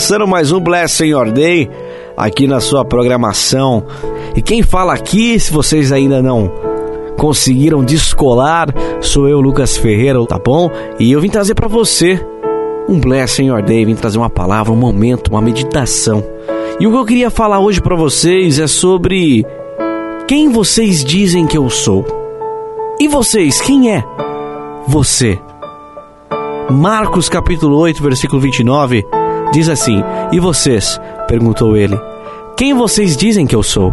[0.00, 1.68] começando mais um Blessing Your Day
[2.16, 3.84] aqui na sua programação.
[4.34, 6.50] E quem fala aqui, se vocês ainda não
[7.18, 8.68] conseguiram descolar,
[9.02, 10.70] sou eu, Lucas Ferreira, tá bom?
[10.98, 12.18] E eu vim trazer para você
[12.88, 16.24] um Blessing Your Day, vim trazer uma palavra, um momento, uma meditação.
[16.80, 19.44] E o que eu queria falar hoje para vocês é sobre
[20.26, 22.06] quem vocês dizem que eu sou.
[22.98, 24.02] E vocês, quem é
[24.86, 25.38] você?
[26.70, 29.19] Marcos capítulo 8, versículo 29
[29.52, 31.00] diz assim: E vocês?
[31.28, 31.98] perguntou ele:
[32.56, 33.92] Quem vocês dizem que eu sou?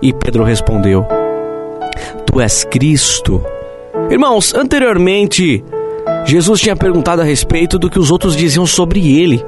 [0.00, 1.06] E Pedro respondeu:
[2.26, 3.44] Tu és Cristo.
[4.10, 5.64] Irmãos, anteriormente,
[6.24, 9.44] Jesus tinha perguntado a respeito do que os outros diziam sobre ele,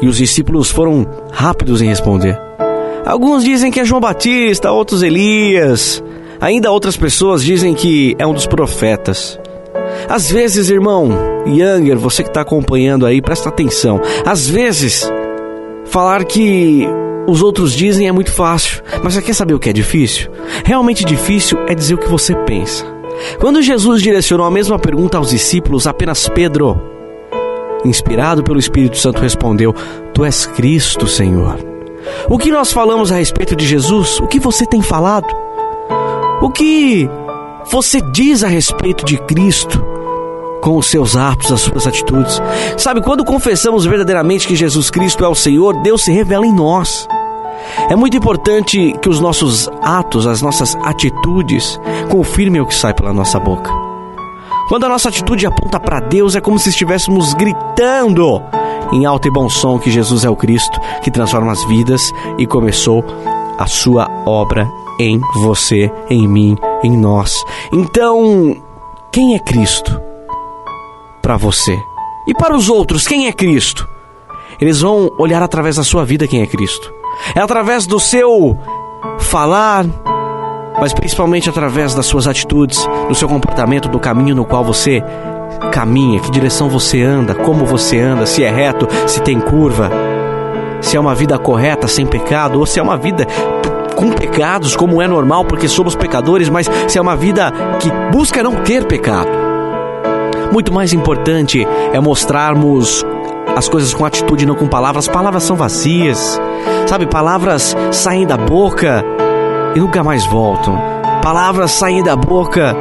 [0.00, 2.38] e os discípulos foram rápidos em responder.
[3.04, 6.02] Alguns dizem que é João Batista, outros Elias,
[6.40, 9.38] ainda outras pessoas dizem que é um dos profetas.
[10.08, 11.10] Às vezes, irmão,
[11.46, 14.00] Younger, você que está acompanhando aí, presta atenção.
[14.24, 15.10] Às vezes,
[15.86, 16.86] falar que
[17.26, 20.30] os outros dizem é muito fácil, mas você quer saber o que é difícil?
[20.64, 22.84] Realmente difícil é dizer o que você pensa.
[23.38, 26.80] Quando Jesus direcionou a mesma pergunta aos discípulos, apenas Pedro,
[27.84, 29.74] inspirado pelo Espírito Santo, respondeu:
[30.12, 31.58] Tu és Cristo, Senhor.
[32.28, 34.18] O que nós falamos a respeito de Jesus?
[34.18, 35.32] O que você tem falado?
[36.40, 37.08] O que
[37.70, 39.91] você diz a respeito de Cristo?
[40.62, 42.40] Com os seus atos, as suas atitudes.
[42.78, 47.06] Sabe, quando confessamos verdadeiramente que Jesus Cristo é o Senhor, Deus se revela em nós.
[47.90, 53.12] É muito importante que os nossos atos, as nossas atitudes, confirmem o que sai pela
[53.12, 53.70] nossa boca.
[54.68, 58.40] Quando a nossa atitude aponta para Deus, é como se estivéssemos gritando
[58.92, 62.46] em alto e bom som que Jesus é o Cristo que transforma as vidas e
[62.46, 63.04] começou
[63.58, 64.68] a sua obra
[65.00, 67.42] em você, em mim, em nós.
[67.72, 68.56] Então,
[69.10, 70.11] quem é Cristo?
[71.22, 71.78] Para você.
[72.26, 73.88] E para os outros, quem é Cristo?
[74.60, 76.92] Eles vão olhar através da sua vida quem é Cristo.
[77.34, 78.58] É através do seu
[79.18, 79.86] falar,
[80.80, 85.02] mas principalmente através das suas atitudes, do seu comportamento, do caminho no qual você
[85.72, 89.90] caminha, que direção você anda, como você anda, se é reto, se tem curva,
[90.80, 93.26] se é uma vida correta, sem pecado, ou se é uma vida
[93.94, 98.42] com pecados, como é normal, porque somos pecadores, mas se é uma vida que busca
[98.42, 99.51] não ter pecado.
[100.52, 103.02] Muito mais importante é mostrarmos
[103.56, 105.08] as coisas com atitude, não com palavras.
[105.08, 106.38] Palavras são vazias,
[106.86, 107.06] sabe?
[107.06, 109.02] Palavras saem da boca
[109.74, 110.78] e nunca mais voltam.
[111.22, 112.76] Palavras saem da boca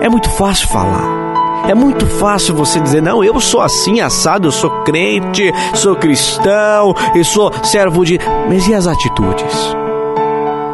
[0.00, 1.24] é muito fácil falar.
[1.68, 6.94] É muito fácil você dizer, não, eu sou assim, assado, eu sou crente, sou cristão,
[7.14, 8.18] eu sou servo de.
[8.48, 9.76] Mas e as atitudes?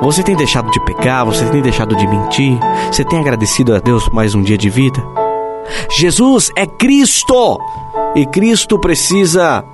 [0.01, 1.27] Você tem deixado de pecar?
[1.27, 2.57] Você tem deixado de mentir?
[2.91, 5.20] Você tem agradecido a Deus mais um dia de vida?
[5.99, 7.59] Jesus é Cristo
[8.15, 9.65] e Cristo precisa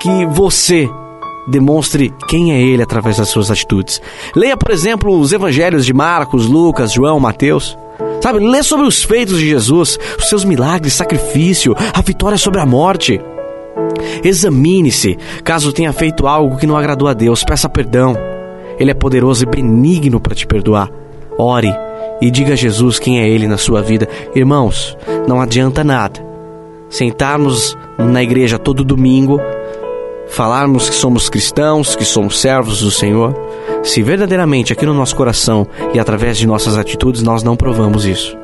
[0.00, 0.88] que você
[1.46, 4.00] demonstre quem é Ele através das suas atitudes.
[4.34, 7.76] Leia, por exemplo, os evangelhos de Marcos, Lucas, João, Mateus.
[8.20, 12.66] Sabe, lê sobre os feitos de Jesus, os seus milagres, sacrifício, a vitória sobre a
[12.66, 13.20] morte.
[14.22, 18.16] Examine-se, caso tenha feito algo que não agradou a Deus, peça perdão.
[18.78, 20.90] Ele é poderoso e benigno para te perdoar.
[21.40, 21.74] Ore
[22.20, 24.06] e diga a Jesus quem é Ele na sua vida.
[24.34, 24.96] Irmãos,
[25.26, 26.30] não adianta nada
[26.90, 29.40] sentarmos na igreja todo domingo,
[30.28, 33.32] falarmos que somos cristãos, que somos servos do Senhor,
[33.84, 38.36] se verdadeiramente aqui no nosso coração e através de nossas atitudes nós não provamos isso.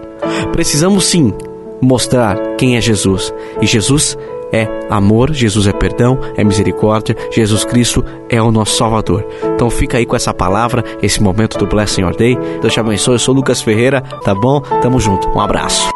[0.53, 1.34] Precisamos sim
[1.81, 3.33] mostrar quem é Jesus.
[3.61, 4.17] E Jesus
[4.53, 9.27] é amor, Jesus é perdão, é misericórdia, Jesus Cristo é o nosso Salvador.
[9.55, 12.39] Então fica aí com essa palavra, esse momento do Blessing Your Day.
[12.61, 14.61] Deus te abençoe, eu sou Lucas Ferreira, tá bom?
[14.61, 15.96] Tamo junto, um abraço.